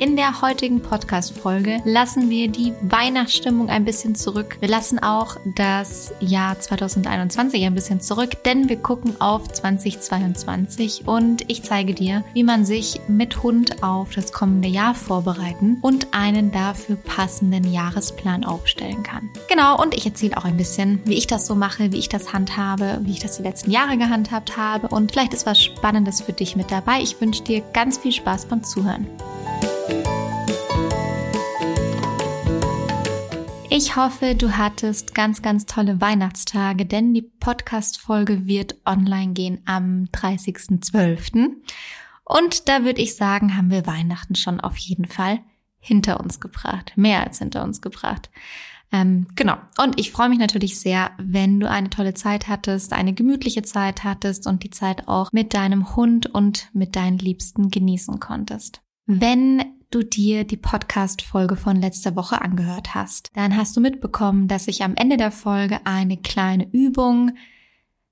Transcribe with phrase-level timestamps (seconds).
[0.00, 4.56] In der heutigen Podcast-Folge lassen wir die Weihnachtsstimmung ein bisschen zurück.
[4.58, 11.48] Wir lassen auch das Jahr 2021 ein bisschen zurück, denn wir gucken auf 2022 und
[11.48, 16.50] ich zeige dir, wie man sich mit Hund auf das kommende Jahr vorbereiten und einen
[16.50, 19.30] dafür passenden Jahresplan aufstellen kann.
[19.48, 22.32] Genau, und ich erzähle auch ein bisschen, wie ich das so mache, wie ich das
[22.32, 26.32] handhabe, wie ich das die letzten Jahre gehandhabt habe und vielleicht ist was Spannendes für
[26.32, 27.00] dich mit dabei.
[27.00, 29.06] Ich wünsche dir ganz viel Spaß beim Zuhören.
[33.76, 40.04] Ich hoffe, du hattest ganz, ganz tolle Weihnachtstage, denn die Podcast-Folge wird online gehen am
[40.12, 41.48] 30.12.
[42.22, 45.40] Und da würde ich sagen, haben wir Weihnachten schon auf jeden Fall
[45.80, 46.92] hinter uns gebracht.
[46.94, 48.30] Mehr als hinter uns gebracht.
[48.92, 49.56] Ähm, genau.
[49.82, 54.04] Und ich freue mich natürlich sehr, wenn du eine tolle Zeit hattest, eine gemütliche Zeit
[54.04, 58.82] hattest und die Zeit auch mit deinem Hund und mit deinen Liebsten genießen konntest.
[59.06, 64.66] Wenn du dir die Podcast-Folge von letzter Woche angehört hast, dann hast du mitbekommen, dass
[64.66, 67.32] ich am Ende der Folge eine kleine Übung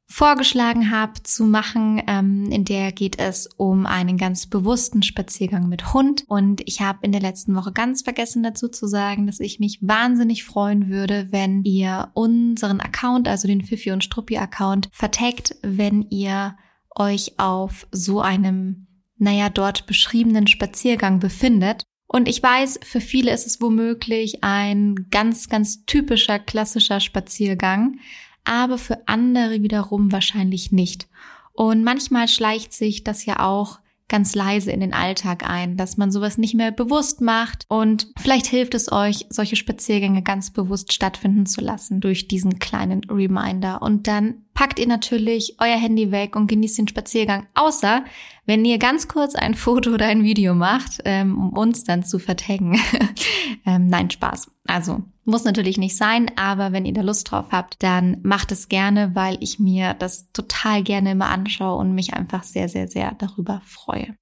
[0.06, 5.94] vorgeschlagen habe zu machen, ähm, in der geht es um einen ganz bewussten Spaziergang mit
[5.94, 6.25] Hund.
[6.28, 9.78] Und ich habe in der letzten Woche ganz vergessen dazu zu sagen, dass ich mich
[9.80, 16.03] wahnsinnig freuen würde, wenn ihr unseren Account, also den Fifi und Struppi Account, vertagt, wenn
[16.03, 16.56] ihr
[16.94, 18.86] euch auf so einem
[19.23, 21.84] naja, dort beschriebenen Spaziergang befindet.
[22.09, 28.00] Und ich weiß, für viele ist es womöglich ein ganz, ganz typischer, klassischer Spaziergang,
[28.45, 31.09] aber für andere wiederum wahrscheinlich nicht.
[31.53, 33.78] Und manchmal schleicht sich das ja auch
[34.13, 38.45] ganz leise in den Alltag ein, dass man sowas nicht mehr bewusst macht und vielleicht
[38.47, 43.81] hilft es euch, solche Spaziergänge ganz bewusst stattfinden zu lassen durch diesen kleinen Reminder.
[43.81, 48.05] Und dann packt ihr natürlich euer Handy weg und genießt den Spaziergang, außer
[48.45, 52.19] wenn ihr ganz kurz ein Foto oder ein Video macht, ähm, um uns dann zu
[52.19, 52.78] vertaggen.
[53.67, 54.51] ähm, nein, Spaß.
[54.67, 58.69] Also muss natürlich nicht sein, aber wenn ihr da Lust drauf habt, dann macht es
[58.69, 63.12] gerne, weil ich mir das total gerne immer anschaue und mich einfach sehr, sehr, sehr
[63.19, 64.15] darüber freue.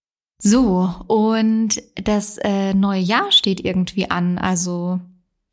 [0.43, 5.01] So, und das äh, neue Jahr steht irgendwie an, also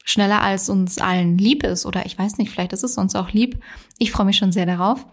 [0.04, 3.32] schneller als uns allen lieb ist oder ich weiß nicht, vielleicht ist es uns auch
[3.32, 3.62] lieb.
[3.98, 5.06] Ich freue mich schon sehr darauf.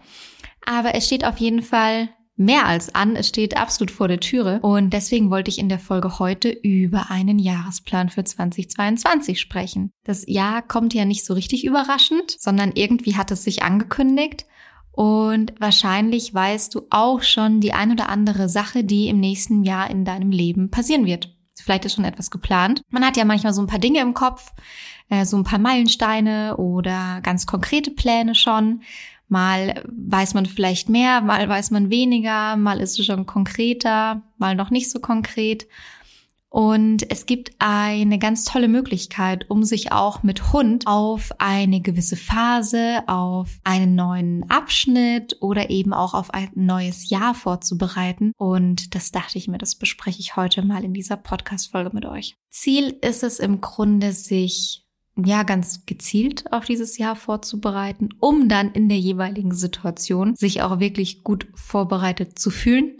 [0.65, 3.15] Aber es steht auf jeden Fall mehr als an.
[3.15, 4.59] Es steht absolut vor der Türe.
[4.61, 9.91] Und deswegen wollte ich in der Folge heute über einen Jahresplan für 2022 sprechen.
[10.03, 14.45] Das Jahr kommt ja nicht so richtig überraschend, sondern irgendwie hat es sich angekündigt.
[14.91, 19.89] Und wahrscheinlich weißt du auch schon die ein oder andere Sache, die im nächsten Jahr
[19.89, 21.35] in deinem Leben passieren wird.
[21.61, 22.81] Vielleicht ist schon etwas geplant.
[22.89, 24.53] Man hat ja manchmal so ein paar Dinge im Kopf,
[25.09, 28.81] äh, so ein paar Meilensteine oder ganz konkrete Pläne schon.
[29.27, 34.55] Mal weiß man vielleicht mehr, mal weiß man weniger, mal ist es schon konkreter, mal
[34.55, 35.67] noch nicht so konkret.
[36.55, 42.15] Und es gibt eine ganz tolle Möglichkeit, um sich auch mit Hund auf eine gewisse
[42.15, 48.31] Phase, auf einen neuen Abschnitt oder eben auch auf ein neues Jahr vorzubereiten.
[48.37, 52.37] Und das dachte ich mir, das bespreche ich heute mal in dieser Podcast-Folge mit euch.
[52.51, 54.84] Ziel ist es im Grunde, sich
[55.15, 60.79] ja ganz gezielt auf dieses Jahr vorzubereiten, um dann in der jeweiligen Situation sich auch
[60.79, 62.97] wirklich gut vorbereitet zu fühlen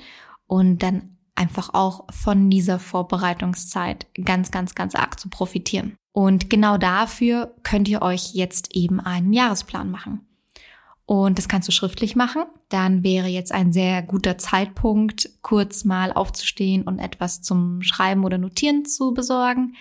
[0.48, 5.98] und dann einfach auch von dieser Vorbereitungszeit ganz, ganz, ganz arg zu profitieren.
[6.14, 10.22] Und genau dafür könnt ihr euch jetzt eben einen Jahresplan machen.
[11.06, 12.44] Und das kannst du schriftlich machen.
[12.70, 18.38] Dann wäre jetzt ein sehr guter Zeitpunkt, kurz mal aufzustehen und etwas zum Schreiben oder
[18.38, 19.76] Notieren zu besorgen.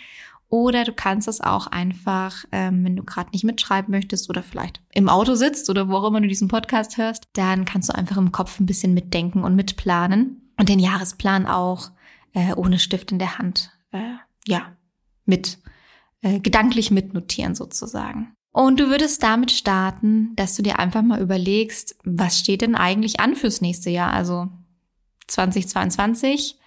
[0.55, 4.81] Oder du kannst es auch einfach, ähm, wenn du gerade nicht mitschreiben möchtest oder vielleicht
[4.93, 8.19] im Auto sitzt oder wo auch immer du diesen Podcast hörst, dann kannst du einfach
[8.19, 11.91] im Kopf ein bisschen mitdenken und mitplanen und den Jahresplan auch
[12.35, 14.15] äh, ohne Stift in der Hand, äh,
[14.47, 14.77] ja,
[15.25, 15.59] mit
[16.23, 18.33] äh, gedanklich mitnotieren sozusagen.
[18.53, 23.19] Und du würdest damit starten, dass du dir einfach mal überlegst, was steht denn eigentlich
[23.19, 24.47] an fürs nächste Jahr, also
[25.27, 26.61] 2022.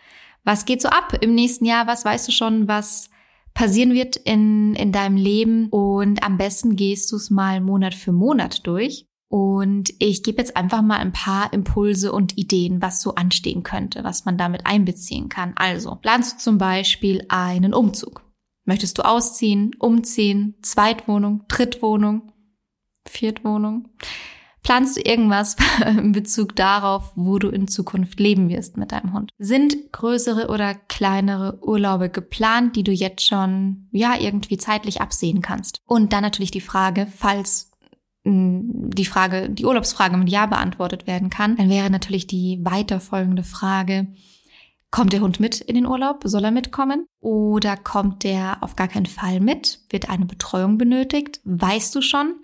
[0.44, 1.88] Was geht so ab im nächsten Jahr?
[1.88, 3.12] Was weißt du schon, was
[3.57, 8.12] passieren wird in, in deinem Leben und am besten gehst du es mal Monat für
[8.12, 9.07] Monat durch.
[9.30, 14.04] Und ich gebe jetzt einfach mal ein paar Impulse und Ideen, was so anstehen könnte,
[14.04, 15.54] was man damit einbeziehen kann.
[15.56, 18.21] Also, planst du zum Beispiel einen Umzug?
[18.63, 22.31] Möchtest du ausziehen, umziehen, Zweitwohnung, Drittwohnung,
[23.07, 23.89] Viertwohnung?
[24.68, 25.56] Planst du irgendwas
[25.88, 29.31] in Bezug darauf, wo du in Zukunft leben wirst mit deinem Hund?
[29.38, 35.80] Sind größere oder kleinere Urlaube geplant, die du jetzt schon, ja, irgendwie zeitlich absehen kannst?
[35.86, 37.72] Und dann natürlich die Frage, falls
[38.25, 43.44] hm, die Frage, die Urlaubsfrage mit Ja beantwortet werden kann, dann wäre natürlich die weiterfolgende
[43.44, 44.08] Frage,
[44.90, 46.22] Kommt der Hund mit in den Urlaub?
[46.24, 47.08] Soll er mitkommen?
[47.20, 49.81] Oder kommt der auf gar keinen Fall mit?
[49.90, 51.42] Wird eine Betreuung benötigt?
[51.44, 52.36] Weißt du schon,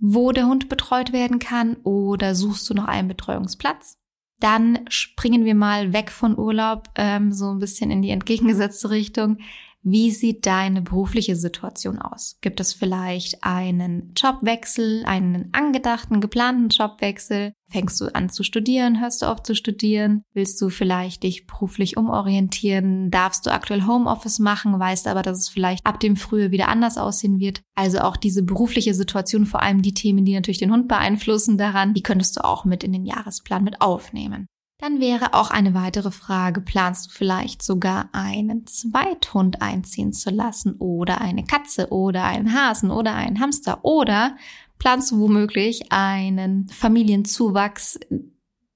[0.00, 3.98] wo der Hund betreut werden kann oder suchst du noch einen Betreuungsplatz?
[4.40, 9.36] Dann springen wir mal weg von Urlaub, ähm, so ein bisschen in die entgegengesetzte Richtung.
[9.82, 12.36] Wie sieht deine berufliche Situation aus?
[12.42, 17.54] Gibt es vielleicht einen Jobwechsel, einen angedachten, geplanten Jobwechsel?
[17.66, 19.00] Fängst du an zu studieren?
[19.00, 20.22] Hörst du auf zu studieren?
[20.34, 23.10] Willst du vielleicht dich beruflich umorientieren?
[23.10, 24.78] Darfst du aktuell Homeoffice machen?
[24.78, 27.62] Weißt aber, dass es vielleicht ab dem Frühjahr wieder anders aussehen wird?
[27.74, 31.94] Also auch diese berufliche Situation, vor allem die Themen, die natürlich den Hund beeinflussen daran,
[31.94, 34.46] die könntest du auch mit in den Jahresplan mit aufnehmen.
[34.80, 40.76] Dann wäre auch eine weitere Frage, planst du vielleicht sogar einen Zweithund einziehen zu lassen
[40.78, 44.36] oder eine Katze oder einen Hasen oder einen Hamster oder
[44.78, 48.00] planst du womöglich einen Familienzuwachs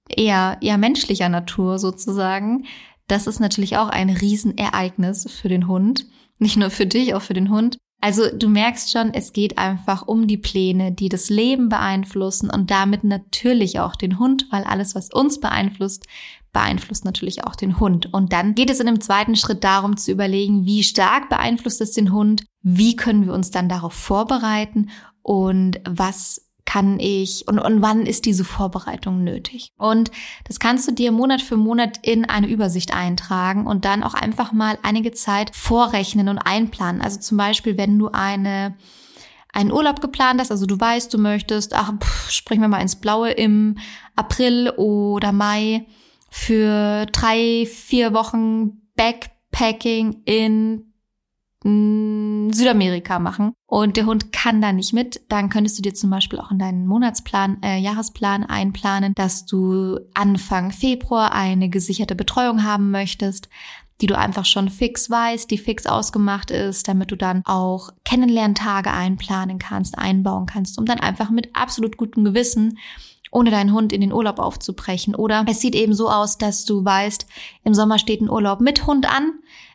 [0.09, 2.67] eher, eher menschlicher Natur sozusagen.
[3.07, 6.07] Das ist natürlich auch ein Riesenereignis für den Hund.
[6.39, 7.79] Nicht nur für dich, auch für den Hund.
[8.05, 12.71] Also du merkst schon, es geht einfach um die Pläne, die das Leben beeinflussen und
[12.71, 16.05] damit natürlich auch den Hund, weil alles, was uns beeinflusst,
[16.53, 18.13] beeinflusst natürlich auch den Hund.
[18.13, 21.93] Und dann geht es in dem zweiten Schritt darum zu überlegen, wie stark beeinflusst es
[21.93, 24.91] den Hund, wie können wir uns dann darauf vorbereiten
[25.23, 29.71] und was kann ich und, und wann ist diese Vorbereitung nötig?
[29.77, 30.11] Und
[30.45, 34.53] das kannst du dir Monat für Monat in eine Übersicht eintragen und dann auch einfach
[34.53, 37.03] mal einige Zeit vorrechnen und einplanen.
[37.03, 38.77] Also zum Beispiel, wenn du eine
[39.53, 42.97] einen Urlaub geplant hast, also du weißt, du möchtest, ach, pff, springen wir mal ins
[42.97, 43.79] Blaue im
[44.17, 45.87] April oder Mai
[46.29, 50.94] für drei, vier Wochen Backpacking in
[51.65, 53.55] Südamerika machen.
[53.67, 56.59] Und der Hund kann da nicht mit, dann könntest du dir zum Beispiel auch in
[56.59, 63.49] deinen Monatsplan, äh, Jahresplan einplanen, dass du Anfang Februar eine gesicherte Betreuung haben möchtest,
[64.01, 68.91] die du einfach schon fix weißt, die fix ausgemacht ist, damit du dann auch Kennenlerntage
[68.91, 72.79] einplanen kannst, einbauen kannst, um dann einfach mit absolut gutem Gewissen
[73.35, 75.15] ohne deinen Hund in den Urlaub aufzubrechen.
[75.15, 77.27] Oder es sieht eben so aus, dass du weißt,
[77.65, 79.33] im Sommer steht ein Urlaub mit Hund an.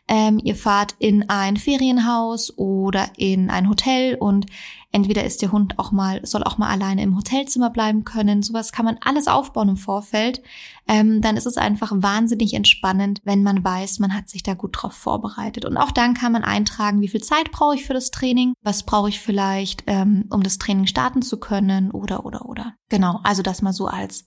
[0.08, 4.46] Ähm, ihr fahrt in ein Ferienhaus oder in ein Hotel und
[4.92, 8.42] entweder ist der Hund auch mal, soll auch mal alleine im Hotelzimmer bleiben können.
[8.42, 10.42] Sowas kann man alles aufbauen im Vorfeld.
[10.90, 14.76] Ähm, dann ist es einfach wahnsinnig entspannend, wenn man weiß, man hat sich da gut
[14.76, 15.64] drauf vorbereitet.
[15.64, 18.82] Und auch dann kann man eintragen, wie viel Zeit brauche ich für das Training, was
[18.82, 22.74] brauche ich vielleicht, ähm, um das Training starten zu können oder oder oder.
[22.88, 24.26] Genau, also das mal so als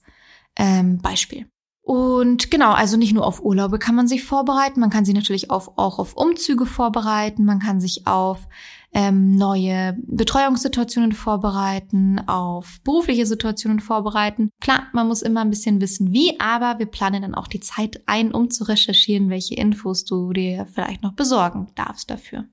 [0.56, 1.50] ähm, Beispiel.
[1.86, 5.50] Und genau, also nicht nur auf Urlaube kann man sich vorbereiten, man kann sich natürlich
[5.50, 8.48] auf, auch auf Umzüge vorbereiten, man kann sich auf
[8.94, 14.48] ähm, neue Betreuungssituationen vorbereiten, auf berufliche Situationen vorbereiten.
[14.62, 18.02] Klar, man muss immer ein bisschen wissen, wie, aber wir planen dann auch die Zeit
[18.06, 22.46] ein, um zu recherchieren, welche Infos du dir vielleicht noch besorgen darfst dafür.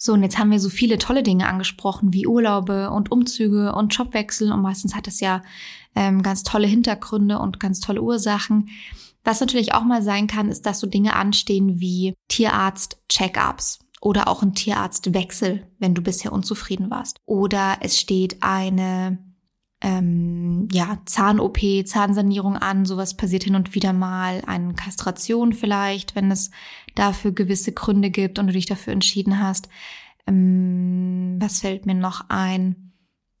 [0.00, 3.92] So, und jetzt haben wir so viele tolle Dinge angesprochen, wie Urlaube und Umzüge und
[3.92, 4.52] Jobwechsel.
[4.52, 5.42] Und meistens hat es ja
[5.96, 8.68] ähm, ganz tolle Hintergründe und ganz tolle Ursachen.
[9.24, 14.42] Was natürlich auch mal sein kann, ist, dass so Dinge anstehen wie Tierarzt-Check-ups oder auch
[14.42, 17.18] ein Tierarztwechsel, wenn du bisher unzufrieden warst.
[17.26, 19.18] Oder es steht eine
[19.80, 26.30] ähm, ja, Zahn-OP, Zahnsanierung an, sowas passiert hin und wieder mal, eine Kastration vielleicht, wenn
[26.30, 26.50] es
[26.94, 29.68] dafür gewisse Gründe gibt und du dich dafür entschieden hast.
[30.26, 32.92] Ähm, was fällt mir noch ein?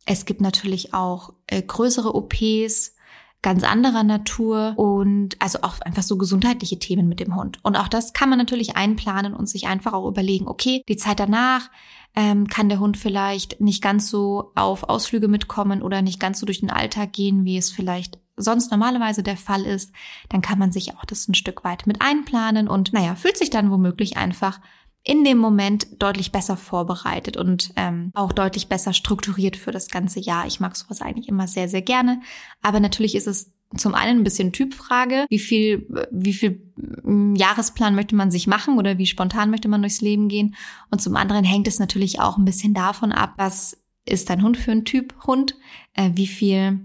[0.06, 2.94] Es gibt natürlich auch äh, größere OPs,
[3.42, 7.58] ganz anderer Natur und also auch einfach so gesundheitliche Themen mit dem Hund.
[7.62, 11.20] Und auch das kann man natürlich einplanen und sich einfach auch überlegen, okay, die Zeit
[11.20, 11.70] danach
[12.14, 16.46] ähm, kann der Hund vielleicht nicht ganz so auf Ausflüge mitkommen oder nicht ganz so
[16.46, 19.92] durch den Alltag gehen, wie es vielleicht sonst normalerweise der Fall ist,
[20.28, 23.50] dann kann man sich auch das ein Stück weit mit einplanen und naja, fühlt sich
[23.50, 24.60] dann womöglich einfach
[25.04, 30.20] in dem Moment deutlich besser vorbereitet und ähm, auch deutlich besser strukturiert für das ganze
[30.20, 30.46] Jahr.
[30.46, 32.20] Ich mag sowas eigentlich immer sehr, sehr gerne.
[32.62, 36.62] Aber natürlich ist es zum einen ein bisschen Typfrage, wie viel, wie viel
[37.02, 40.54] mm, Jahresplan möchte man sich machen oder wie spontan möchte man durchs Leben gehen.
[40.90, 44.56] Und zum anderen hängt es natürlich auch ein bisschen davon ab, was ist dein Hund
[44.56, 45.54] für ein Typ Hund,
[45.92, 46.80] äh, wie viel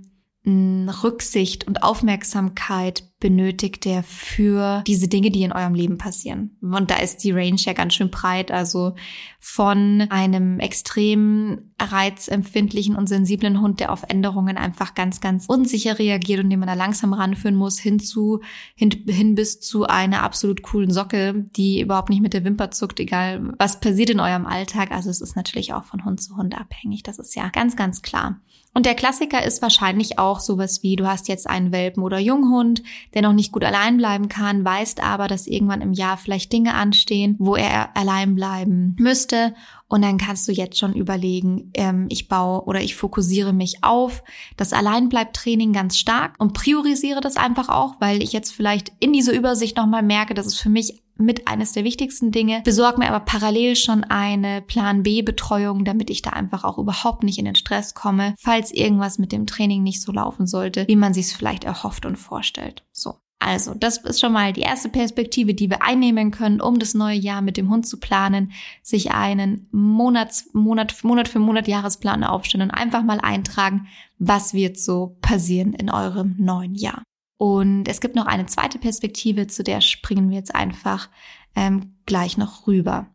[0.46, 6.58] Rücksicht und Aufmerksamkeit benötigt er für diese Dinge, die in eurem Leben passieren.
[6.62, 8.52] Und da ist die Range ja ganz schön breit.
[8.52, 8.96] Also
[9.40, 16.44] von einem extrem reizempfindlichen und sensiblen Hund, der auf Änderungen einfach ganz, ganz unsicher reagiert
[16.44, 18.42] und den man da langsam ranführen muss, hin zu,
[18.76, 23.00] hin, hin bis zu einer absolut coolen Socke, die überhaupt nicht mit der Wimper zuckt,
[23.00, 24.92] egal was passiert in eurem Alltag.
[24.92, 27.04] Also es ist natürlich auch von Hund zu Hund abhängig.
[27.04, 28.42] Das ist ja ganz, ganz klar.
[28.74, 32.82] Und der Klassiker ist wahrscheinlich auch sowas wie, du hast jetzt einen Welpen oder Junghund,
[33.14, 36.74] der noch nicht gut allein bleiben kann, weißt aber, dass irgendwann im Jahr vielleicht Dinge
[36.74, 39.54] anstehen, wo er allein bleiben müsste.
[39.88, 44.24] Und dann kannst du jetzt schon überlegen, ähm, ich baue oder ich fokussiere mich auf
[44.58, 49.34] das Alleinbleibtraining ganz stark und priorisiere das einfach auch, weil ich jetzt vielleicht in dieser
[49.34, 52.62] Übersicht nochmal merke, dass es für mich mit eines der wichtigsten Dinge.
[52.64, 57.24] Besorg mir aber parallel schon eine Plan B Betreuung, damit ich da einfach auch überhaupt
[57.24, 60.96] nicht in den Stress komme, falls irgendwas mit dem Training nicht so laufen sollte, wie
[60.96, 62.84] man sich es vielleicht erhofft und vorstellt.
[62.92, 63.16] So.
[63.46, 67.18] Also, das ist schon mal die erste Perspektive, die wir einnehmen können, um das neue
[67.18, 72.70] Jahr mit dem Hund zu planen, sich einen Monats, Monat, Monat für Monat Jahresplan aufstellen
[72.70, 77.04] und einfach mal eintragen, was wird so passieren in eurem neuen Jahr.
[77.44, 81.10] Und es gibt noch eine zweite Perspektive, zu der springen wir jetzt einfach
[81.58, 83.08] ähm, gleich noch rüber.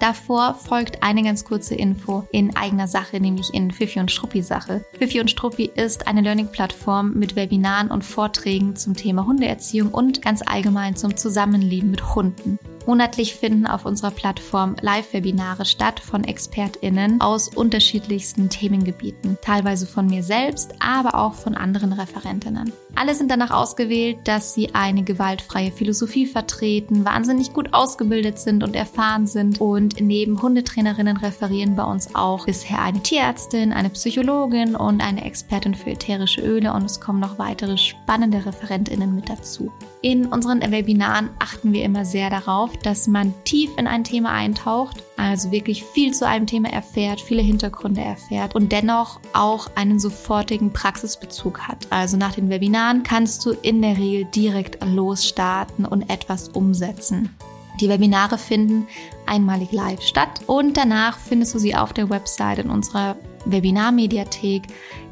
[0.00, 4.84] Davor folgt eine ganz kurze Info in eigener Sache, nämlich in Fifi und Struppi Sache.
[4.98, 10.42] Fifi und Struppi ist eine Learning-Plattform mit Webinaren und Vorträgen zum Thema Hundeerziehung und ganz
[10.44, 12.58] allgemein zum Zusammenleben mit Hunden.
[12.86, 20.22] Monatlich finden auf unserer Plattform Live-Webinare statt von ExpertInnen aus unterschiedlichsten Themengebieten, teilweise von mir
[20.22, 22.72] selbst, aber auch von anderen Referentinnen.
[22.94, 28.74] Alle sind danach ausgewählt, dass sie eine gewaltfreie Philosophie vertreten, wahnsinnig gut ausgebildet sind und
[28.74, 35.02] erfahren sind und neben Hundetrainerinnen referieren bei uns auch bisher eine Tierärztin, eine Psychologin und
[35.02, 39.70] eine Expertin für ätherische Öle und es kommen noch weitere spannende Referentinnen mit dazu.
[40.00, 45.02] In unseren Webinaren achten wir immer sehr darauf, dass man tief in ein Thema eintaucht,
[45.16, 50.72] also wirklich viel zu einem Thema erfährt, viele Hintergründe erfährt und dennoch auch einen sofortigen
[50.72, 51.86] Praxisbezug hat.
[51.90, 57.34] Also nach den Webinaren kannst du in der Regel direkt losstarten und etwas umsetzen.
[57.80, 58.86] Die Webinare finden
[59.26, 64.62] einmalig live statt und danach findest du sie auf der Website in unserer Webinarmediathek,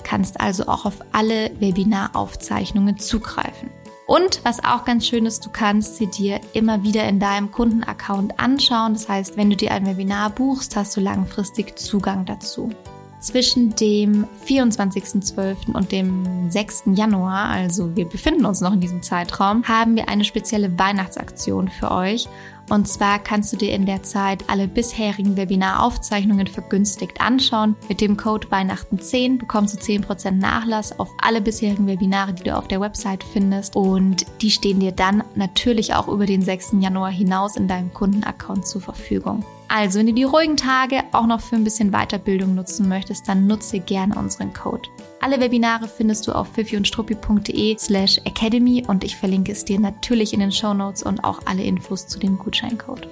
[0.03, 3.71] kannst also auch auf alle Webinaraufzeichnungen zugreifen.
[4.07, 8.39] Und was auch ganz schön ist, du kannst sie dir immer wieder in deinem Kundenaccount
[8.39, 8.93] anschauen.
[8.93, 12.71] Das heißt, wenn du dir ein Webinar buchst, hast du langfristig Zugang dazu.
[13.25, 15.73] Zwischen dem 24.12.
[15.73, 16.83] und dem 6.
[16.95, 21.91] Januar, also wir befinden uns noch in diesem Zeitraum, haben wir eine spezielle Weihnachtsaktion für
[21.91, 22.29] euch.
[22.69, 27.77] Und zwar kannst du dir in der Zeit alle bisherigen Webinaraufzeichnungen vergünstigt anschauen.
[27.89, 32.69] Mit dem Code Weihnachten10 bekommst du 10% Nachlass auf alle bisherigen Webinare, die du auf
[32.69, 33.75] der Website findest.
[33.75, 36.75] Und die stehen dir dann natürlich auch über den 6.
[36.81, 39.47] Januar hinaus in deinem Kundenaccount zur Verfügung.
[39.77, 43.49] Also, wenn du die ruhigen Tage auch noch für ein bisschen Weiterbildung nutzen möchtest, dann
[43.49, 44.89] nutze gerne unseren Code.
[45.21, 50.39] Alle Webinare findest du auf fifiundstruppi.de slash academy und ich verlinke es dir natürlich in
[50.39, 53.09] den Show Notes und auch alle Infos zu dem Gutscheincode.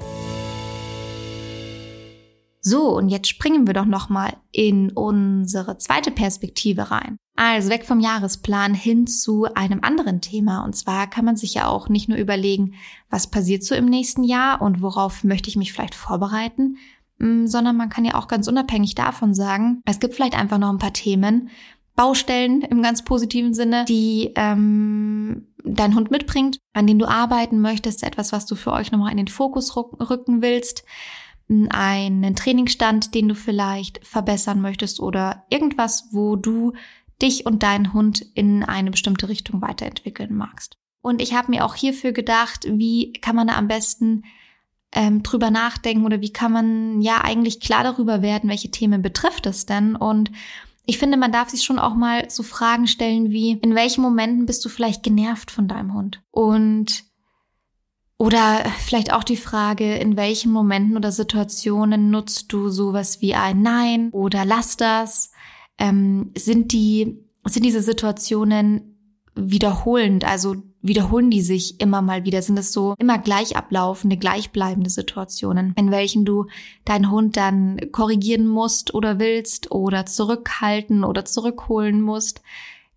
[2.64, 7.16] So, und jetzt springen wir doch nochmal in unsere zweite Perspektive rein.
[7.34, 10.64] Also weg vom Jahresplan hin zu einem anderen Thema.
[10.64, 12.74] Und zwar kann man sich ja auch nicht nur überlegen,
[13.10, 16.76] was passiert so im nächsten Jahr und worauf möchte ich mich vielleicht vorbereiten,
[17.18, 20.70] mm, sondern man kann ja auch ganz unabhängig davon sagen, es gibt vielleicht einfach noch
[20.70, 21.50] ein paar Themen,
[21.96, 28.02] Baustellen im ganz positiven Sinne, die ähm, dein Hund mitbringt, an denen du arbeiten möchtest,
[28.02, 30.84] etwas, was du für euch nochmal in den Fokus rücken willst,
[31.48, 36.72] einen Trainingsstand, den du vielleicht verbessern möchtest oder irgendwas, wo du
[37.20, 40.78] dich und deinen Hund in eine bestimmte Richtung weiterentwickeln magst.
[41.02, 44.24] Und ich habe mir auch hierfür gedacht, wie kann man da am besten
[44.92, 49.46] ähm, drüber nachdenken oder wie kann man ja eigentlich klar darüber werden, welche Themen betrifft
[49.46, 50.30] es denn und
[50.84, 54.46] ich finde, man darf sich schon auch mal so Fragen stellen wie, in welchen Momenten
[54.46, 56.22] bist du vielleicht genervt von deinem Hund?
[56.30, 57.04] Und
[58.22, 63.62] oder vielleicht auch die Frage, in welchen Momenten oder Situationen nutzt du sowas wie ein
[63.62, 65.32] Nein oder lass das?
[65.76, 68.96] Ähm, sind die, sind diese Situationen
[69.34, 70.24] wiederholend?
[70.24, 72.42] Also wiederholen die sich immer mal wieder?
[72.42, 76.46] Sind es so immer gleich ablaufende, gleichbleibende Situationen, in welchen du
[76.84, 82.40] deinen Hund dann korrigieren musst oder willst oder zurückhalten oder zurückholen musst?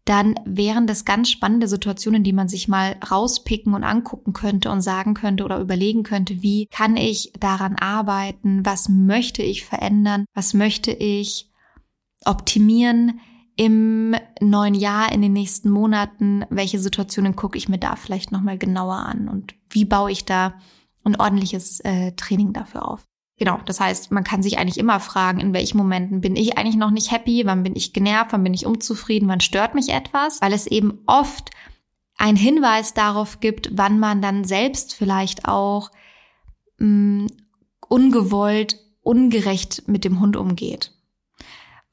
[0.06, 4.82] Dann wären das ganz spannende Situationen, die man sich mal rauspicken und angucken könnte und
[4.82, 8.64] sagen könnte oder überlegen könnte, wie kann ich daran arbeiten?
[8.66, 10.26] Was möchte ich verändern?
[10.34, 11.50] Was möchte ich
[12.24, 13.20] optimieren?
[13.58, 18.58] im neuen Jahr, in den nächsten Monaten, welche Situationen gucke ich mir da vielleicht nochmal
[18.58, 20.56] genauer an und wie baue ich da
[21.04, 23.06] ein ordentliches äh, Training dafür auf.
[23.38, 26.77] Genau, das heißt, man kann sich eigentlich immer fragen, in welchen Momenten bin ich eigentlich
[26.77, 30.42] noch nicht happy, wann bin ich genervt, wann bin ich unzufrieden, wann stört mich etwas,
[30.42, 31.51] weil es eben oft
[32.18, 35.92] ein Hinweis darauf gibt, wann man dann selbst vielleicht auch
[36.77, 37.27] mh, mm,
[37.89, 40.94] ungewollt, ungerecht mit dem Hund umgeht.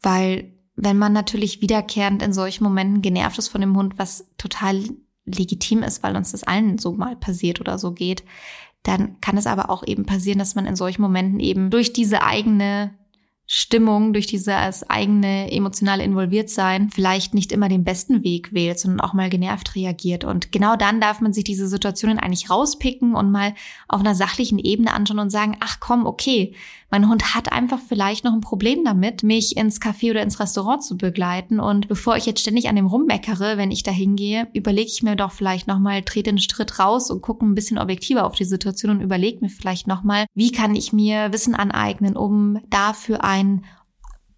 [0.00, 4.82] Weil wenn man natürlich wiederkehrend in solchen Momenten genervt ist von dem Hund, was total
[5.25, 8.25] legitim ist, weil uns das allen so mal passiert oder so geht,
[8.82, 12.22] dann kann es aber auch eben passieren, dass man in solchen Momenten eben durch diese
[12.22, 12.92] eigene
[13.54, 19.12] Stimmung, durch dieses eigene emotionale Involviertsein vielleicht nicht immer den besten Weg wählt, sondern auch
[19.12, 20.25] mal genervt reagiert.
[20.25, 23.52] Und genau dann darf man sich diese Situationen eigentlich rauspicken und mal
[23.88, 26.54] auf einer sachlichen Ebene anschauen und sagen, ach komm, okay,
[26.92, 30.82] mein Hund hat einfach vielleicht noch ein Problem damit, mich ins Café oder ins Restaurant
[30.82, 31.59] zu begleiten.
[31.59, 35.16] Und bevor ich jetzt ständig an dem rummeckere, wenn ich da hingehe, überlege ich mir
[35.16, 38.90] doch vielleicht nochmal, trete einen Schritt raus und gucke ein bisschen objektiver auf die Situation
[38.90, 43.41] und überlege mir vielleicht nochmal, wie kann ich mir Wissen aneignen, um dafür ein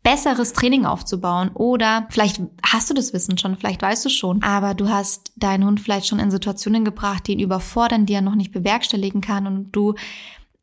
[0.05, 1.51] besseres Training aufzubauen.
[1.55, 5.65] Oder vielleicht hast du das Wissen schon, vielleicht weißt du schon, aber du hast deinen
[5.65, 9.47] Hund vielleicht schon in Situationen gebracht, die ihn überfordern, die er noch nicht bewerkstelligen kann
[9.47, 9.95] und du,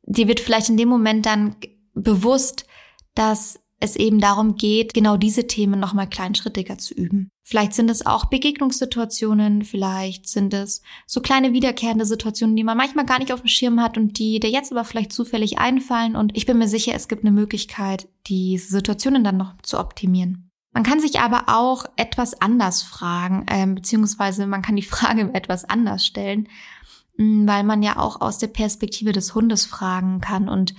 [0.04, 1.56] dir wird vielleicht in dem Moment dann
[1.94, 2.66] bewusst,
[3.16, 7.32] dass es eben darum geht, genau diese Themen nochmal kleinschrittiger zu üben.
[7.52, 13.06] Vielleicht sind es auch Begegnungssituationen, vielleicht sind es so kleine wiederkehrende Situationen, die man manchmal
[13.06, 16.16] gar nicht auf dem Schirm hat und die dir jetzt aber vielleicht zufällig einfallen.
[16.16, 20.50] Und ich bin mir sicher, es gibt eine Möglichkeit, die Situationen dann noch zu optimieren.
[20.72, 25.66] Man kann sich aber auch etwas anders fragen, äh, beziehungsweise man kann die Frage etwas
[25.66, 26.48] anders stellen,
[27.18, 30.74] weil man ja auch aus der Perspektive des Hundes fragen kann und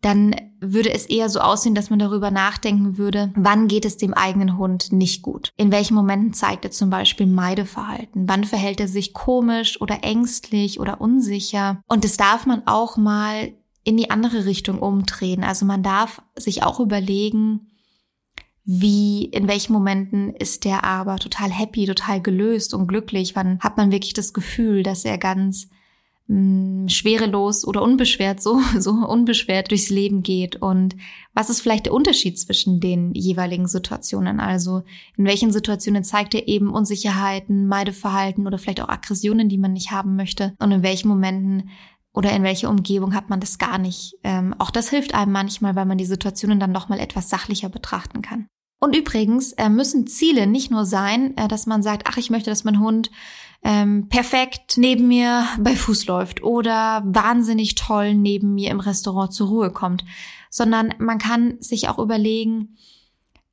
[0.00, 4.14] dann würde es eher so aussehen, dass man darüber nachdenken würde, wann geht es dem
[4.14, 5.52] eigenen Hund nicht gut?
[5.56, 8.28] In welchen Momenten zeigt er zum Beispiel Meideverhalten?
[8.28, 11.82] Wann verhält er sich komisch oder ängstlich oder unsicher?
[11.88, 13.52] Und das darf man auch mal
[13.82, 15.42] in die andere Richtung umdrehen.
[15.42, 17.68] Also man darf sich auch überlegen,
[18.64, 23.34] wie, in welchen Momenten ist der aber total happy, total gelöst und glücklich?
[23.34, 25.70] Wann hat man wirklich das Gefühl, dass er ganz
[26.28, 30.96] mh, schwerelos oder unbeschwert, so, so unbeschwert durchs Leben geht und
[31.34, 34.40] was ist vielleicht der Unterschied zwischen den jeweiligen Situationen?
[34.40, 34.82] Also
[35.16, 39.90] in welchen Situationen zeigt er eben Unsicherheiten, Meideverhalten oder vielleicht auch Aggressionen, die man nicht
[39.90, 41.70] haben möchte und in welchen Momenten
[42.12, 44.14] oder in welcher Umgebung hat man das gar nicht.
[44.24, 48.22] Ähm, auch das hilft einem manchmal, weil man die Situationen dann nochmal etwas sachlicher betrachten
[48.22, 48.48] kann.
[48.80, 52.50] Und übrigens äh, müssen Ziele nicht nur sein, äh, dass man sagt, ach, ich möchte,
[52.50, 53.10] dass mein Hund
[53.62, 59.48] ähm, perfekt neben mir bei Fuß läuft oder wahnsinnig toll neben mir im Restaurant zur
[59.48, 60.04] Ruhe kommt,
[60.50, 62.76] sondern man kann sich auch überlegen,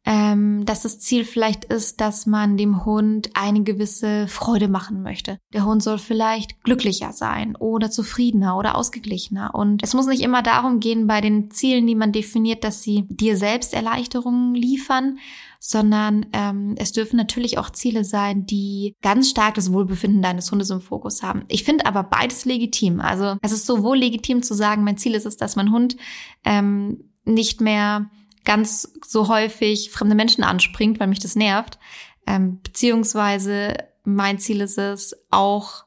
[0.06, 5.39] ähm, dass das Ziel vielleicht ist, dass man dem Hund eine gewisse Freude machen möchte.
[5.52, 9.56] Der Hund soll vielleicht glücklicher sein oder zufriedener oder ausgeglichener.
[9.56, 13.06] Und es muss nicht immer darum gehen, bei den Zielen, die man definiert, dass sie
[13.10, 15.18] dir selbst Erleichterungen liefern,
[15.67, 20.69] sondern ähm, es dürfen natürlich auch Ziele sein, die ganz stark das Wohlbefinden deines Hundes
[20.69, 21.43] im Fokus haben.
[21.47, 23.01] Ich finde aber beides legitim.
[23.01, 25.97] Also es ist sowohl legitim zu sagen, mein Ziel ist es, dass mein Hund
[26.43, 28.12] ähm, nicht mehr
[28.43, 31.80] ganz so häufig fremde Menschen anspringt, weil mich das nervt.
[32.28, 33.73] Ähm, beziehungsweise
[34.04, 35.86] mein Ziel ist es auch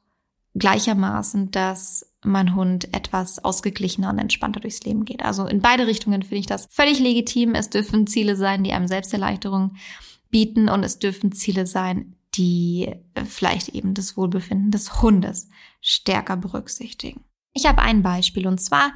[0.57, 5.23] gleichermaßen, dass mein Hund etwas ausgeglichener und entspannter durchs Leben geht.
[5.25, 7.55] Also in beide Richtungen finde ich das völlig legitim.
[7.55, 9.77] Es dürfen Ziele sein, die einem Selbsterleichterung
[10.31, 12.95] bieten und es dürfen Ziele sein, die
[13.27, 15.49] vielleicht eben das Wohlbefinden des Hundes
[15.81, 17.25] stärker berücksichtigen.
[17.55, 18.93] Ich habe ein Beispiel und zwar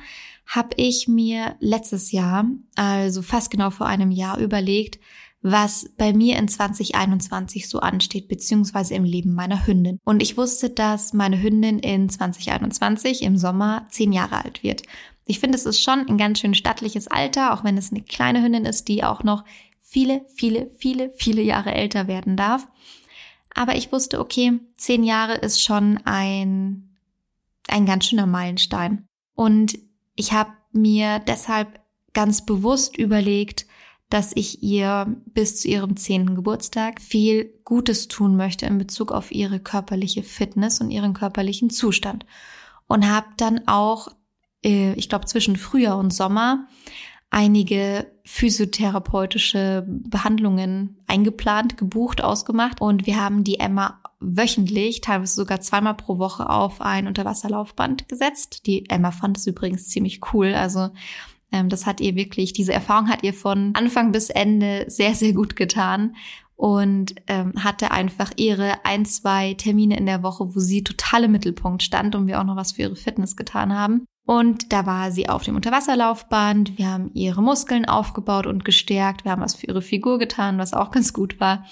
[0.46, 5.00] habe ich mir letztes Jahr, also fast genau vor einem Jahr, überlegt,
[5.42, 9.98] was bei mir in 2021 so ansteht, beziehungsweise im Leben meiner Hündin.
[10.04, 14.82] Und ich wusste, dass meine Hündin in 2021 im Sommer zehn Jahre alt wird.
[15.26, 18.42] Ich finde, es ist schon ein ganz schön stattliches Alter, auch wenn es eine kleine
[18.42, 19.44] Hündin ist, die auch noch
[19.80, 22.66] viele, viele, viele, viele Jahre älter werden darf.
[23.54, 26.96] Aber ich wusste, okay, zehn Jahre ist schon ein,
[27.68, 29.06] ein ganz schöner Meilenstein.
[29.34, 29.78] Und
[30.14, 31.80] ich habe mir deshalb
[32.14, 33.66] ganz bewusst überlegt,
[34.12, 39.32] dass ich ihr bis zu ihrem zehnten Geburtstag viel Gutes tun möchte in Bezug auf
[39.32, 42.26] ihre körperliche Fitness und ihren körperlichen Zustand.
[42.86, 44.08] Und habe dann auch,
[44.62, 46.66] äh, ich glaube, zwischen Frühjahr und Sommer
[47.30, 52.82] einige physiotherapeutische Behandlungen eingeplant, gebucht, ausgemacht.
[52.82, 58.66] Und wir haben die Emma wöchentlich, teilweise sogar zweimal pro Woche auf ein Unterwasserlaufband gesetzt.
[58.66, 60.52] Die Emma fand es übrigens ziemlich cool.
[60.52, 60.90] Also
[61.68, 65.56] das hat ihr wirklich, diese Erfahrung hat ihr von Anfang bis Ende sehr, sehr gut
[65.56, 66.14] getan.
[66.56, 71.32] und ähm, hatte einfach ihre ein, zwei Termine in der Woche, wo sie total im
[71.32, 74.04] Mittelpunkt stand und wir auch noch was für ihre Fitness getan haben.
[74.24, 76.78] Und da war sie auf dem Unterwasserlaufband.
[76.78, 79.24] Wir haben ihre Muskeln aufgebaut und gestärkt.
[79.24, 81.64] Wir haben was für ihre Figur getan, was auch ganz gut war.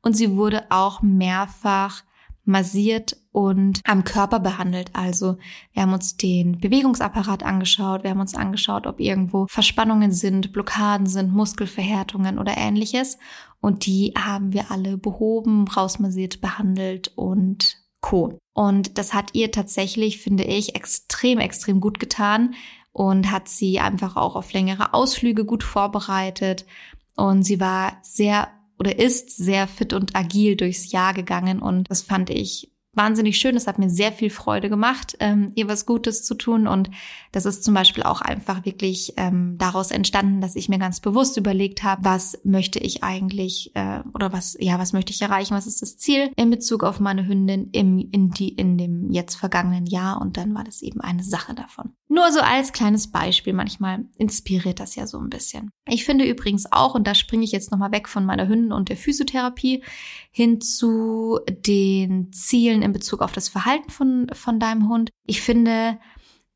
[0.00, 2.02] Und sie wurde auch mehrfach
[2.44, 4.90] massiert und am Körper behandelt.
[4.94, 5.38] Also
[5.72, 11.06] wir haben uns den Bewegungsapparat angeschaut, wir haben uns angeschaut, ob irgendwo Verspannungen sind, Blockaden
[11.06, 13.18] sind, Muskelverhärtungen oder ähnliches.
[13.60, 18.38] Und die haben wir alle behoben, rausmassiert, behandelt und Co.
[18.54, 22.54] Und das hat ihr tatsächlich, finde ich, extrem, extrem gut getan
[22.90, 26.66] und hat sie einfach auch auf längere Ausflüge gut vorbereitet.
[27.14, 28.48] Und sie war sehr
[28.82, 33.56] oder ist sehr fit und agil durchs Jahr gegangen und das fand ich wahnsinnig schön.
[33.56, 36.66] Es hat mir sehr viel Freude gemacht, ähm, ihr was Gutes zu tun.
[36.66, 36.90] Und
[37.30, 41.36] das ist zum Beispiel auch einfach wirklich ähm, daraus entstanden, dass ich mir ganz bewusst
[41.36, 45.66] überlegt habe, was möchte ich eigentlich äh, oder was, ja, was möchte ich erreichen, was
[45.66, 49.86] ist das Ziel in Bezug auf meine Hündin im, in, die, in dem jetzt vergangenen
[49.86, 50.20] Jahr.
[50.20, 51.94] Und dann war das eben eine Sache davon.
[52.12, 53.54] Nur so als kleines Beispiel.
[53.54, 55.70] Manchmal inspiriert das ja so ein bisschen.
[55.88, 58.90] Ich finde übrigens auch, und da springe ich jetzt nochmal weg von meiner Hündin und
[58.90, 59.82] der Physiotherapie
[60.30, 65.08] hin zu den Zielen in Bezug auf das Verhalten von, von deinem Hund.
[65.24, 65.98] Ich finde,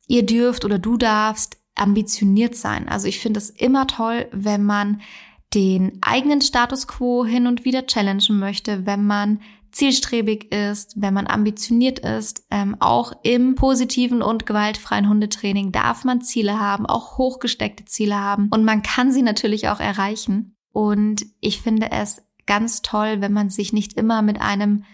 [0.07, 2.87] ihr dürft oder du darfst ambitioniert sein.
[2.87, 5.01] Also ich finde es immer toll, wenn man
[5.55, 9.41] den eigenen Status quo hin und wieder challengen möchte, wenn man
[9.77, 12.47] zielstrebig ist, wenn man ambitioniert ist.
[12.51, 18.49] Ähm, auch im positiven und gewaltfreien Hundetraining darf man Ziele haben, auch hochgesteckte Ziele haben.
[18.51, 20.57] Und man kann sie natürlich auch erreichen.
[20.73, 24.85] Und ich finde es ganz toll, wenn man sich nicht immer mit einem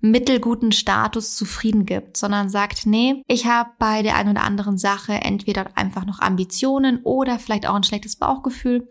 [0.00, 5.12] mittelguten Status zufrieden gibt, sondern sagt, nee, ich habe bei der einen oder anderen Sache
[5.12, 8.88] entweder einfach noch Ambitionen oder vielleicht auch ein schlechtes Bauchgefühl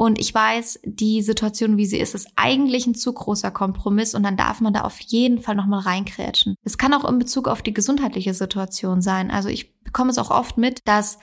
[0.00, 4.22] und ich weiß, die Situation, wie sie ist, ist eigentlich ein zu großer Kompromiss und
[4.22, 6.54] dann darf man da auf jeden Fall nochmal reinkrätschen.
[6.64, 9.30] Es kann auch in Bezug auf die gesundheitliche Situation sein.
[9.30, 11.18] Also ich bekomme es auch oft mit, dass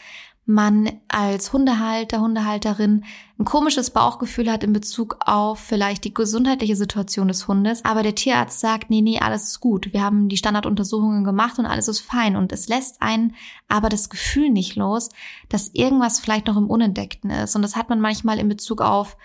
[0.50, 3.04] man als Hundehalter, Hundehalterin
[3.38, 8.16] ein komisches Bauchgefühl hat in Bezug auf vielleicht die gesundheitliche Situation des Hundes, aber der
[8.16, 9.92] Tierarzt sagt, nee, nee, alles ist gut.
[9.92, 12.38] Wir haben die Standarduntersuchungen gemacht und alles ist fein.
[12.38, 13.36] Und es lässt einen
[13.68, 15.10] aber das Gefühl nicht los,
[15.50, 17.56] dass irgendwas vielleicht noch im Unentdeckten ist.
[17.58, 19.18] Und das hat man manchmal in Bezug auf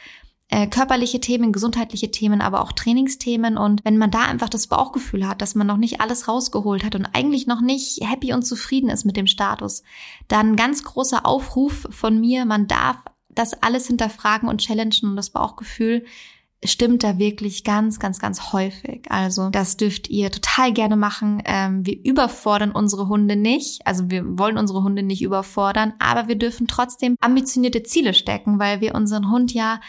[0.49, 3.57] äh, körperliche Themen, gesundheitliche Themen, aber auch Trainingsthemen.
[3.57, 6.95] Und wenn man da einfach das Bauchgefühl hat, dass man noch nicht alles rausgeholt hat
[6.95, 9.83] und eigentlich noch nicht happy und zufrieden ist mit dem Status,
[10.29, 12.97] dann ganz großer Aufruf von mir, man darf
[13.31, 16.05] das alles hinterfragen und challengen und das Bauchgefühl
[16.65, 19.11] stimmt da wirklich ganz, ganz, ganz häufig.
[19.11, 21.43] Also das dürft ihr total gerne machen.
[21.45, 23.87] Ähm, wir überfordern unsere Hunde nicht.
[23.87, 28.81] Also wir wollen unsere Hunde nicht überfordern, aber wir dürfen trotzdem ambitionierte Ziele stecken, weil
[28.81, 29.81] wir unseren Hund ja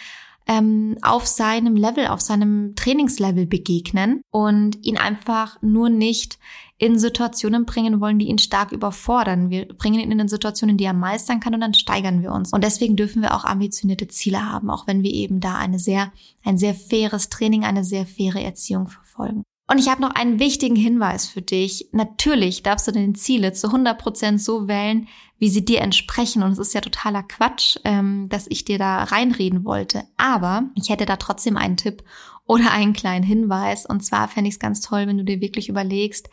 [0.47, 6.37] ähm, auf seinem Level, auf seinem Trainingslevel begegnen und ihn einfach nur nicht
[6.77, 9.49] in Situationen bringen wollen, die ihn stark überfordern.
[9.49, 12.51] Wir bringen ihn in Situationen, die er meistern kann und dann steigern wir uns.
[12.51, 16.11] Und deswegen dürfen wir auch ambitionierte Ziele haben, auch wenn wir eben da eine sehr,
[16.43, 19.43] ein sehr faires Training, eine sehr faire Erziehung verfolgen.
[19.69, 21.87] Und ich habe noch einen wichtigen Hinweis für dich.
[21.93, 25.07] Natürlich darfst du deine Ziele zu 100 Prozent so wählen,
[25.43, 26.41] wie sie dir entsprechen.
[26.41, 30.05] Und es ist ja totaler Quatsch, ähm, dass ich dir da reinreden wollte.
[30.15, 32.01] Aber ich hätte da trotzdem einen Tipp
[32.45, 33.85] oder einen kleinen Hinweis.
[33.85, 36.29] Und zwar fände ich es ganz toll, wenn du dir wirklich überlegst,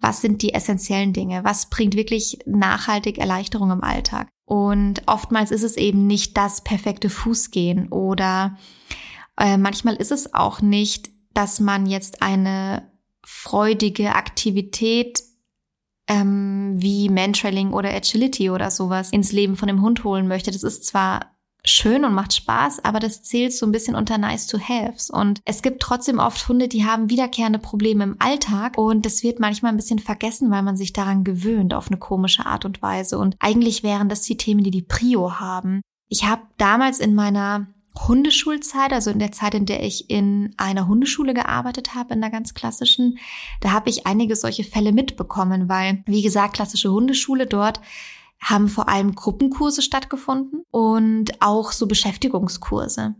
[0.00, 1.44] was sind die essentiellen Dinge?
[1.44, 4.28] Was bringt wirklich nachhaltig Erleichterung im Alltag?
[4.46, 8.56] Und oftmals ist es eben nicht das perfekte Fußgehen oder
[9.38, 12.90] äh, manchmal ist es auch nicht dass man jetzt eine
[13.26, 15.22] freudige Aktivität
[16.08, 20.50] ähm, wie Mantrailing oder Agility oder sowas ins Leben von dem Hund holen möchte.
[20.50, 24.46] Das ist zwar schön und macht Spaß, aber das zählt so ein bisschen unter nice
[24.46, 25.10] to haves.
[25.10, 29.40] Und es gibt trotzdem oft Hunde, die haben wiederkehrende Probleme im Alltag und das wird
[29.40, 33.18] manchmal ein bisschen vergessen, weil man sich daran gewöhnt auf eine komische Art und Weise.
[33.18, 35.80] Und eigentlich wären das die Themen, die die Prio haben.
[36.08, 40.88] Ich habe damals in meiner Hundeschulzeit, also in der Zeit, in der ich in einer
[40.88, 43.18] Hundeschule gearbeitet habe, in der ganz klassischen,
[43.60, 47.80] da habe ich einige solche Fälle mitbekommen, weil, wie gesagt, klassische Hundeschule dort
[48.40, 53.14] haben vor allem Gruppenkurse stattgefunden und auch so Beschäftigungskurse.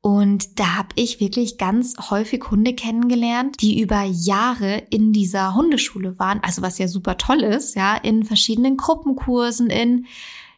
[0.00, 6.18] Und da habe ich wirklich ganz häufig Hunde kennengelernt, die über Jahre in dieser Hundeschule
[6.18, 10.06] waren, also was ja super toll ist, ja, in verschiedenen Gruppenkursen, in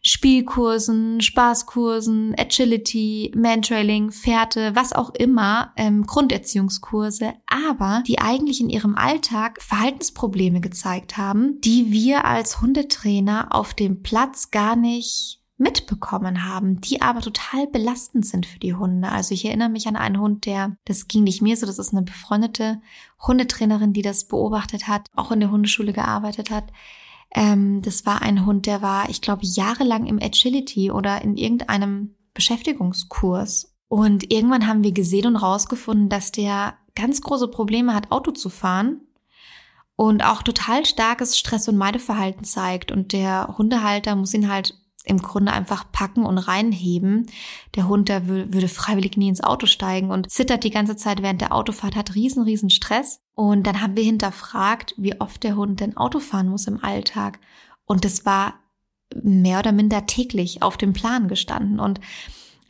[0.03, 8.95] Spielkursen, Spaßkursen, Agility, Mantrailing, Fährte, was auch immer, ähm, Grunderziehungskurse, aber die eigentlich in ihrem
[8.95, 16.81] Alltag Verhaltensprobleme gezeigt haben, die wir als Hundetrainer auf dem Platz gar nicht mitbekommen haben,
[16.81, 19.09] die aber total belastend sind für die Hunde.
[19.09, 21.93] Also ich erinnere mich an einen Hund, der, das ging nicht mir so, das ist
[21.93, 22.81] eine befreundete
[23.25, 26.65] Hundetrainerin, die das beobachtet hat, auch in der Hundeschule gearbeitet hat.
[27.33, 32.15] Ähm, das war ein Hund, der war, ich glaube, jahrelang im Agility oder in irgendeinem
[32.33, 33.73] Beschäftigungskurs.
[33.87, 38.49] Und irgendwann haben wir gesehen und rausgefunden, dass der ganz große Probleme hat, Auto zu
[38.49, 39.01] fahren
[39.95, 42.91] und auch total starkes Stress- und Meideverhalten zeigt.
[42.91, 47.27] Und der Hundehalter muss ihn halt im Grunde einfach packen und reinheben.
[47.75, 51.41] Der Hund, der würde freiwillig nie ins Auto steigen und zittert die ganze Zeit während
[51.41, 53.19] der Autofahrt, hat riesen, riesen Stress.
[53.41, 57.39] Und dann haben wir hinterfragt, wie oft der Hund denn Auto fahren muss im Alltag.
[57.85, 58.53] Und das war
[59.19, 61.79] mehr oder minder täglich auf dem Plan gestanden.
[61.79, 61.99] Und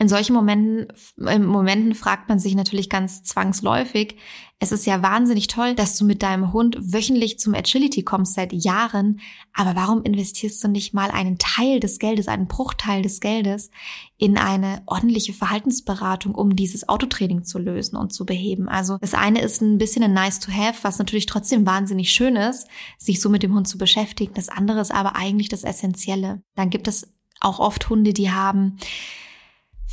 [0.02, 4.18] in solchen Momenten, in Momenten fragt man sich natürlich ganz zwangsläufig,
[4.58, 8.52] es ist ja wahnsinnig toll, dass du mit deinem Hund wöchentlich zum Agility kommst seit
[8.52, 9.20] Jahren,
[9.54, 13.70] aber warum investierst du nicht mal einen Teil des Geldes, einen Bruchteil des Geldes
[14.18, 18.70] in eine ordentliche Verhaltensberatung, um dieses Autotraining zu lösen und zu beheben?
[18.70, 22.38] Also das eine ist ein bisschen ein nice to have, was natürlich trotzdem wahnsinnig schön
[22.38, 24.34] ist, sich so mit dem Hund zu beschäftigen.
[24.34, 26.42] Das andere ist aber eigentlich das Essentielle.
[26.56, 28.78] Dann gibt es auch oft Hunde, die haben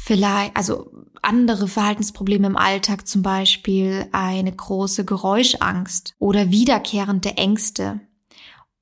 [0.01, 0.91] vielleicht, also
[1.23, 8.01] andere Verhaltensprobleme im Alltag, zum Beispiel eine große Geräuschangst oder wiederkehrende Ängste.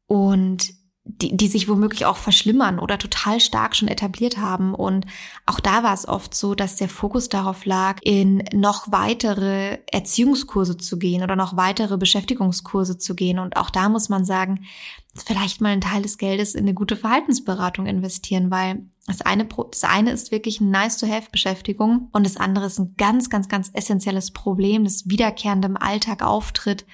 [0.07, 0.75] Und
[1.09, 4.75] die, die sich womöglich auch verschlimmern oder total stark schon etabliert haben.
[4.75, 5.07] Und
[5.47, 10.77] auch da war es oft so, dass der Fokus darauf lag, in noch weitere Erziehungskurse
[10.77, 13.39] zu gehen oder noch weitere Beschäftigungskurse zu gehen.
[13.39, 14.67] Und auch da muss man sagen,
[15.15, 19.85] vielleicht mal einen Teil des Geldes in eine gute Verhaltensberatung investieren, weil das eine, das
[19.85, 24.85] eine ist wirklich eine Nice-to-have-Beschäftigung und das andere ist ein ganz, ganz, ganz essentielles Problem,
[24.85, 26.85] das wiederkehrend im Alltag auftritt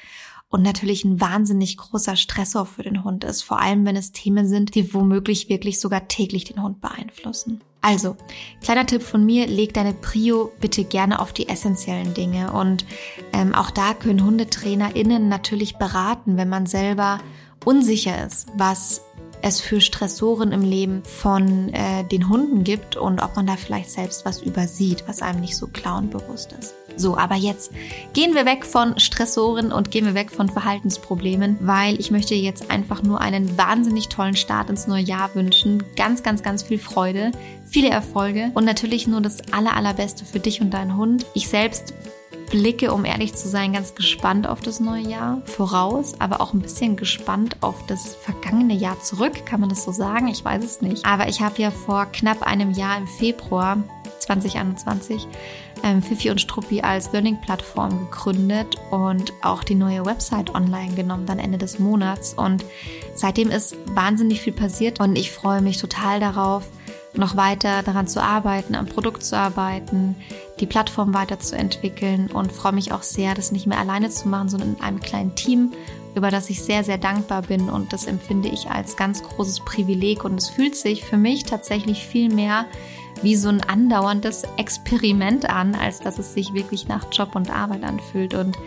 [0.53, 4.47] und natürlich ein wahnsinnig großer Stressor für den Hund ist, vor allem wenn es Themen
[4.47, 7.63] sind, die womöglich wirklich sogar täglich den Hund beeinflussen.
[7.81, 8.17] Also,
[8.61, 12.53] kleiner Tipp von mir, leg deine Prio bitte gerne auf die essentiellen Dinge.
[12.53, 12.85] Und
[13.33, 17.19] ähm, auch da können HundetrainerInnen natürlich beraten, wenn man selber
[17.65, 19.03] unsicher ist, was
[19.43, 23.91] es für Stressoren im Leben von äh, den Hunden gibt und ob man da vielleicht
[23.91, 26.75] selbst was übersieht, was einem nicht so klar und bewusst ist.
[26.97, 27.73] So, aber jetzt
[28.13, 32.71] gehen wir weg von Stressoren und gehen wir weg von Verhaltensproblemen, weil ich möchte jetzt
[32.71, 35.83] einfach nur einen wahnsinnig tollen Start ins neue Jahr wünschen.
[35.97, 37.33] Ganz, ganz, ganz viel Freude,
[37.65, 41.27] viele Erfolge und natürlich nur das aller, allerbeste für dich und deinen Hund.
[41.35, 41.95] Ich selbst
[42.53, 46.61] blicke, um ehrlich zu sein, ganz gespannt auf das neue Jahr voraus, aber auch ein
[46.61, 49.47] bisschen gespannt auf das vergangene Jahr zurück.
[49.47, 50.29] Kann man das so sagen?
[50.29, 51.05] Ich weiß es nicht.
[51.07, 53.79] Aber ich habe ja vor knapp einem Jahr im Februar
[54.19, 55.27] 2021
[55.83, 61.39] ähm, Fifi und Struppi als Learning-Plattform gegründet und auch die neue Website online genommen, dann
[61.39, 62.35] Ende des Monats.
[62.35, 62.67] Und
[63.15, 66.65] seitdem ist wahnsinnig viel passiert und ich freue mich total darauf,
[67.15, 70.17] noch weiter daran zu arbeiten, am Produkt zu arbeiten,
[70.61, 74.77] die Plattform weiterzuentwickeln und freue mich auch sehr, das nicht mehr alleine zu machen, sondern
[74.77, 75.73] in einem kleinen Team,
[76.15, 80.25] über das ich sehr, sehr dankbar bin und das empfinde ich als ganz großes Privileg
[80.25, 82.67] und es fühlt sich für mich tatsächlich viel mehr
[83.23, 87.85] wie so ein andauerndes Experiment an, als dass es sich wirklich nach Job und Arbeit
[87.85, 88.59] anfühlt und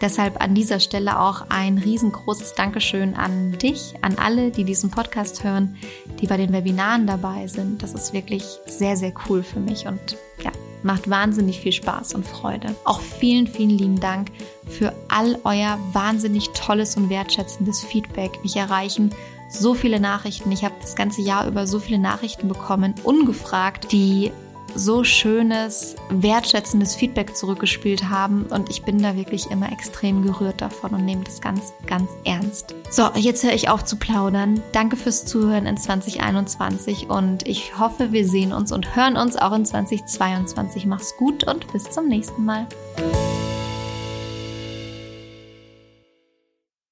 [0.00, 5.44] Deshalb an dieser Stelle auch ein riesengroßes Dankeschön an dich, an alle, die diesen Podcast
[5.44, 5.76] hören,
[6.20, 7.82] die bei den Webinaren dabei sind.
[7.82, 12.26] Das ist wirklich sehr, sehr cool für mich und ja, macht wahnsinnig viel Spaß und
[12.26, 12.74] Freude.
[12.84, 14.30] Auch vielen, vielen lieben Dank
[14.66, 18.42] für all euer wahnsinnig tolles und wertschätzendes Feedback.
[18.42, 19.14] Mich erreichen
[19.50, 20.50] so viele Nachrichten.
[20.52, 24.32] Ich habe das ganze Jahr über so viele Nachrichten bekommen, ungefragt, die
[24.74, 30.94] so schönes, wertschätzendes Feedback zurückgespielt haben und ich bin da wirklich immer extrem gerührt davon
[30.94, 32.74] und nehme das ganz, ganz ernst.
[32.90, 34.62] So, jetzt höre ich auf zu plaudern.
[34.72, 39.52] Danke fürs Zuhören in 2021 und ich hoffe, wir sehen uns und hören uns auch
[39.52, 40.86] in 2022.
[40.86, 42.66] Mach's gut und bis zum nächsten Mal.